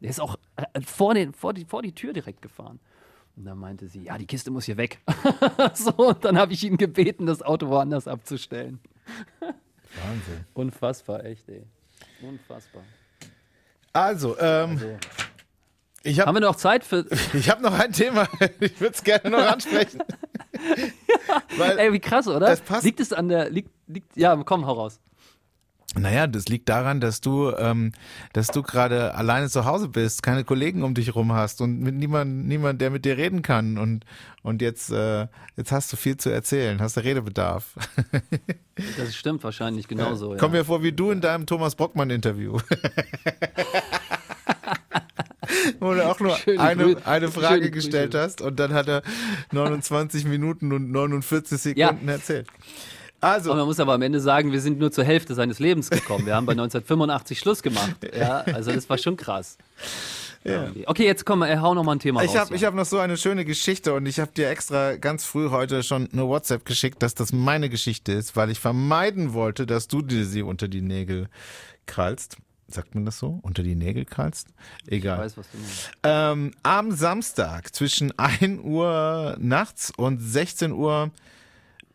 [0.00, 2.80] Der ist auch äh, vor, den, vor, die, vor die Tür direkt gefahren.
[3.36, 5.00] Und dann meinte sie, ja, die Kiste muss hier weg.
[5.74, 8.80] so, und dann habe ich ihn gebeten, das Auto woanders abzustellen.
[9.40, 10.44] Wahnsinn.
[10.54, 11.64] Unfassbar, echt, ey.
[12.22, 12.82] Unfassbar.
[13.92, 16.18] Also, ähm, also.
[16.20, 17.06] Hab, Haben wir noch Zeit für.
[17.34, 18.26] Ich habe noch ein Thema.
[18.60, 20.02] Ich würde es gerne noch ansprechen.
[21.56, 22.40] Weil, Ey, wie krass, oder?
[22.40, 22.84] Das passt.
[22.84, 25.00] Liegt es an der, liegt, liegt, ja, komm, hau raus.
[25.96, 27.90] Naja, das liegt daran, dass du, ähm,
[28.32, 31.96] dass du gerade alleine zu Hause bist, keine Kollegen um dich rum hast und mit
[31.96, 34.04] niemand, niemand, der mit dir reden kann und
[34.42, 37.74] und jetzt, äh, jetzt hast du viel zu erzählen, hast du Redebedarf.
[38.96, 40.32] das stimmt wahrscheinlich genauso.
[40.32, 40.38] Ja.
[40.38, 42.58] Komm mir vor wie du in deinem Thomas Brockmann Interview.
[45.86, 49.02] Wo du auch nur eine, eine Frage gestellt hast und dann hat er
[49.52, 52.12] 29 Minuten und 49 Sekunden ja.
[52.12, 52.46] erzählt.
[53.20, 53.52] Also.
[53.52, 56.26] Und man muss aber am Ende sagen, wir sind nur zur Hälfte seines Lebens gekommen.
[56.26, 57.96] Wir haben bei 1985 Schluss gemacht.
[58.16, 59.58] Ja, also das war schon krass.
[60.42, 60.70] Ja.
[60.86, 62.36] Okay, jetzt komm, äh, hau noch mal ein Thema ich raus.
[62.38, 62.56] Hab, ja.
[62.56, 65.82] Ich habe noch so eine schöne Geschichte und ich habe dir extra ganz früh heute
[65.82, 70.00] schon eine WhatsApp geschickt, dass das meine Geschichte ist, weil ich vermeiden wollte, dass du
[70.00, 71.28] dir sie unter die Nägel
[71.84, 72.38] krallst.
[72.72, 73.40] Sagt man das so?
[73.42, 74.48] Unter die Nägel krallst?
[74.86, 75.18] Egal.
[75.18, 75.90] Ich weiß, was du meinst.
[76.02, 81.10] Ähm, am Samstag zwischen 1 Uhr nachts und 16 Uhr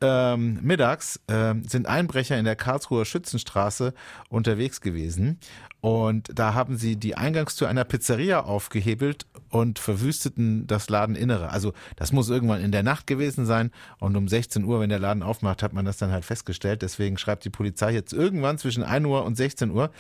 [0.02, 3.94] ähm, mittags äh, sind Einbrecher in der Karlsruher Schützenstraße
[4.30, 5.40] unterwegs gewesen
[5.86, 11.52] und da haben sie die Eingangstür einer Pizzeria aufgehebelt und verwüsteten das Ladeninnere.
[11.52, 14.98] Also das muss irgendwann in der Nacht gewesen sein und um 16 Uhr, wenn der
[14.98, 16.82] Laden aufmacht, hat man das dann halt festgestellt.
[16.82, 19.92] Deswegen schreibt die Polizei jetzt irgendwann zwischen 1 Uhr und 16 Uhr.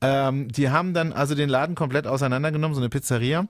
[0.00, 3.46] Ähm, die haben dann also den Laden komplett auseinandergenommen, so eine Pizzeria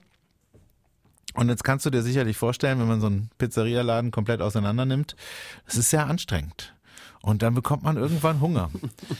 [1.39, 5.15] und jetzt kannst du dir sicherlich vorstellen, wenn man so einen Pizzerialaden komplett auseinander nimmt,
[5.65, 6.73] das ist sehr anstrengend.
[7.21, 8.69] Und dann bekommt man irgendwann Hunger.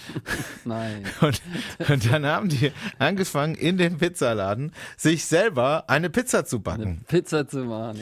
[0.66, 1.06] Nein.
[1.22, 1.42] Und,
[1.88, 6.84] und, dann haben die angefangen, in dem Pizzaladen sich selber eine Pizza zu backen.
[6.84, 8.00] Eine Pizza zu machen,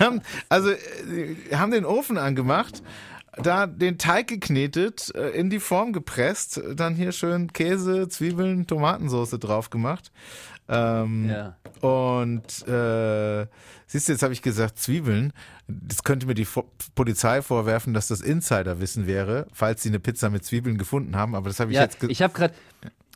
[0.00, 0.12] ja.
[0.48, 2.84] also äh, haben den Ofen angemacht,
[3.36, 9.38] da den Teig geknetet, äh, in die Form gepresst, dann hier schön Käse, Zwiebeln, Tomatensauce
[9.40, 10.12] drauf gemacht
[10.68, 11.56] ähm, ja.
[11.80, 13.46] Und äh,
[13.86, 15.32] siehst du, jetzt habe ich gesagt Zwiebeln.
[15.66, 16.46] Das könnte mir die
[16.94, 21.34] Polizei vorwerfen, dass das Insiderwissen wäre, falls sie eine Pizza mit Zwiebeln gefunden haben.
[21.34, 22.02] Aber das habe ich ja, jetzt.
[22.04, 22.54] Ich habe gerade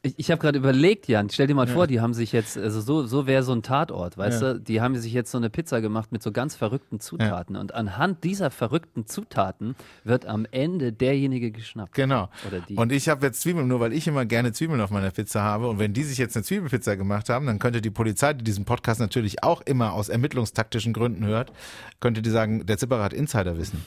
[0.03, 1.75] ich, ich habe gerade überlegt, Jan, stell dir mal ja.
[1.75, 4.55] vor, die haben sich jetzt, also so, so wäre so ein Tatort, weißt ja.
[4.55, 7.61] du, die haben sich jetzt so eine Pizza gemacht mit so ganz verrückten Zutaten ja.
[7.61, 11.95] und anhand dieser verrückten Zutaten wird am Ende derjenige geschnappt.
[11.95, 12.29] Genau.
[12.77, 15.69] Und ich habe jetzt Zwiebeln, nur weil ich immer gerne Zwiebeln auf meiner Pizza habe
[15.69, 18.65] und wenn die sich jetzt eine Zwiebelpizza gemacht haben, dann könnte die Polizei, die diesen
[18.65, 21.53] Podcast natürlich auch immer aus ermittlungstaktischen Gründen hört,
[22.01, 23.83] könnte die sagen, der Zipperer hat Insiderwissen.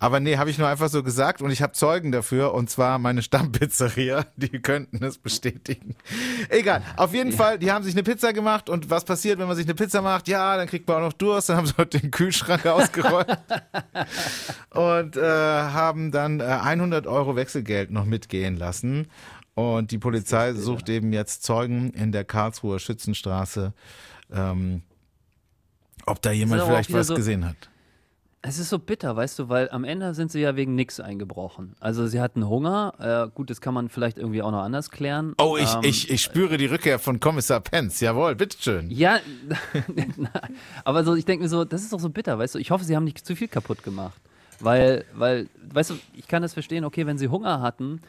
[0.00, 3.00] Aber nee, habe ich nur einfach so gesagt und ich habe Zeugen dafür und zwar
[3.00, 5.94] meine Stammpizzeria, die könnten es bestätigen.
[6.48, 7.36] Egal, auf jeden ja.
[7.36, 10.02] Fall, die haben sich eine Pizza gemacht und was passiert, wenn man sich eine Pizza
[10.02, 10.28] macht?
[10.28, 13.38] Ja, dann kriegt man auch noch Durst, dann haben sie heute den Kühlschrank ausgeräumt
[14.70, 19.08] und äh, haben dann äh, 100 Euro Wechselgeld noch mitgehen lassen.
[19.54, 23.72] Und die Polizei sucht eben jetzt Zeugen in der Karlsruher Schützenstraße,
[24.32, 24.82] ähm,
[26.06, 27.68] ob da jemand vielleicht was so gesehen hat.
[28.40, 31.74] Es ist so bitter, weißt du, weil am Ende sind sie ja wegen nix eingebrochen.
[31.80, 32.94] Also sie hatten Hunger.
[33.28, 35.34] Äh, gut, das kann man vielleicht irgendwie auch noch anders klären.
[35.38, 38.00] Oh, ich, ähm, ich, ich spüre die Rückkehr von Kommissar Pence.
[38.00, 38.90] Jawohl, bitteschön.
[38.90, 39.18] Ja,
[40.84, 42.58] aber so, ich denke mir so, das ist doch so bitter, weißt du.
[42.60, 44.20] Ich hoffe, sie haben nicht zu viel kaputt gemacht.
[44.60, 48.02] Weil, weil, weißt du, ich kann das verstehen, okay, wenn sie Hunger hatten,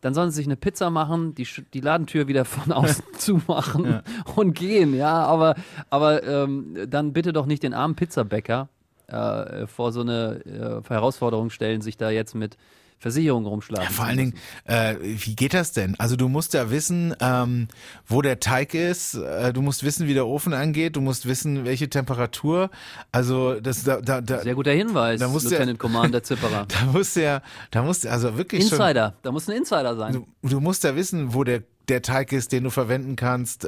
[0.00, 4.02] dann sollen sie sich eine Pizza machen, die, die Ladentür wieder von außen zumachen ja.
[4.34, 5.24] und gehen, ja.
[5.24, 5.54] Aber,
[5.90, 8.68] aber ähm, dann bitte doch nicht den armen Pizzabäcker
[9.08, 12.56] äh, vor so eine äh, Herausforderung stellen, sich da jetzt mit
[12.98, 13.84] Versicherungen rumschlagen.
[13.84, 15.94] Ja, vor allen Dingen, äh, wie geht das denn?
[15.98, 17.68] Also du musst ja wissen, ähm,
[18.06, 21.66] wo der Teig ist, äh, du musst wissen, wie der Ofen angeht, du musst wissen,
[21.66, 22.70] welche Temperatur.
[23.12, 26.66] Also das da, da, da sehr guter Hinweis, da musst Lieutenant ja, Commander Zipperer.
[26.76, 29.96] Da musst du ja, da musst du also wirklich Insider, schon, da muss ein Insider
[29.96, 30.12] sein.
[30.14, 33.64] Du, du musst ja wissen, wo der der Teig ist, den du verwenden kannst.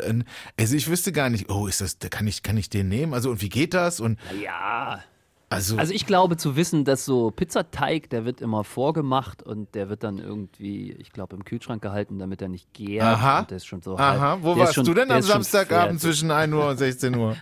[0.59, 3.15] Also ich wüsste gar nicht, oh, ist das, kann ich, kann ich den nehmen?
[3.15, 4.01] Also und wie geht das?
[4.01, 5.01] Und ja.
[5.51, 9.89] Also, also ich glaube zu wissen, dass so Pizzateig, der wird immer vorgemacht und der
[9.89, 13.03] wird dann irgendwie, ich glaube, im Kühlschrank gehalten, damit er nicht gärt.
[13.03, 13.41] Aha.
[13.41, 14.21] Und der ist schon so Aha.
[14.21, 17.35] Halb, Wo warst schon, du denn am Samstagabend zwischen 1 Uhr und 16 Uhr?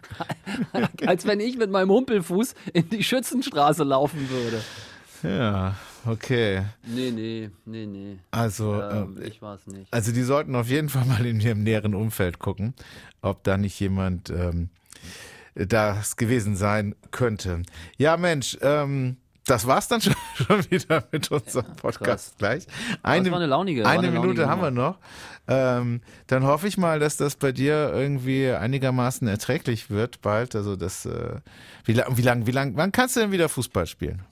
[1.06, 4.62] Als wenn ich mit meinem Humpelfuß in die Schützenstraße laufen würde.
[5.24, 5.74] Ja,
[6.06, 6.62] okay.
[6.86, 8.18] Nee, nee, nee, nee.
[8.30, 9.92] Also, ähm, ich war es nicht.
[9.92, 12.74] Also, die sollten auf jeden Fall mal in ihrem näheren Umfeld gucken,
[13.22, 14.68] ob da nicht jemand ähm,
[15.56, 17.62] das gewesen sein könnte.
[17.96, 19.16] Ja, Mensch, ähm,
[19.46, 22.66] das war's dann schon, schon wieder mit unserem Podcast ja, gleich.
[23.02, 24.98] Eine, eine, launige, eine Minute haben wir noch.
[25.48, 30.54] Ähm, dann hoffe ich mal, dass das bei dir irgendwie einigermaßen erträglich wird bald.
[30.54, 31.36] Also das, äh,
[31.84, 34.22] wie lang, wie lang, wie lang, wann kannst du denn wieder Fußball spielen?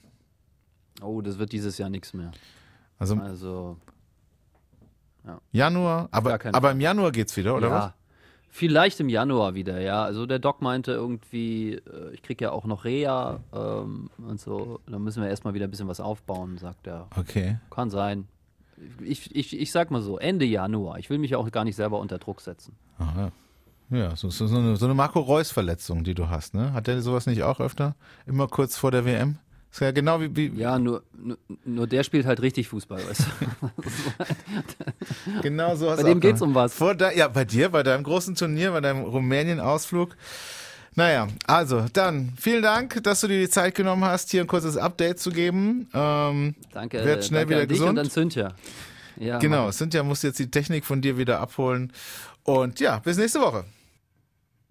[1.01, 2.31] Oh, das wird dieses Jahr nichts mehr.
[2.99, 3.77] Also, also
[5.25, 5.39] ja.
[5.51, 7.73] Januar, aber, aber im Januar geht's wieder, oder ja.
[7.73, 7.93] was?
[8.57, 10.05] Vielleicht im Januar wieder, ja.
[10.05, 14.79] Also der Doc meinte irgendwie, äh, ich kriege ja auch noch Reha ähm, und so.
[14.87, 17.07] Da müssen wir erstmal wieder ein bisschen was aufbauen, sagt er.
[17.17, 17.57] Okay.
[17.69, 18.29] Kann sein.
[19.03, 20.99] Ich, ich, ich sag mal so, Ende Januar.
[20.99, 22.77] Ich will mich auch gar nicht selber unter Druck setzen.
[22.97, 23.33] Aha.
[23.89, 26.71] Ja, so, so, so eine, so eine Marco Reus-Verletzung, die du hast, ne?
[26.71, 27.97] Hat der sowas nicht auch öfter?
[28.25, 29.37] Immer kurz vor der WM?
[29.75, 30.33] Ist ja genau wie.
[30.33, 33.71] wie Ja, nur, nur, nur der spielt halt richtig Fußball, weißt du.
[35.41, 36.73] genau so hast Bei dem geht's um was.
[36.73, 40.15] Vor da, ja, bei dir, bei deinem großen Turnier, bei deinem Rumänien-Ausflug.
[40.95, 44.77] Naja, also dann vielen Dank, dass du dir die Zeit genommen hast, hier ein kurzes
[44.77, 45.89] Update zu geben.
[45.93, 47.03] Ähm, Danke.
[47.03, 47.99] Werd schnell danke wieder an dich gesund.
[47.99, 48.55] Und an Cynthia.
[49.17, 49.73] Ja, genau, Mann.
[49.73, 51.91] Cynthia muss jetzt die Technik von dir wieder abholen.
[52.43, 53.65] Und ja, bis nächste Woche.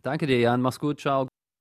[0.03, 0.63] Danke dir, Jan.
[0.63, 0.99] Mach's gut.
[0.99, 1.29] Ciao.